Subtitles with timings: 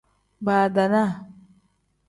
[0.45, 1.11] Badaanaa.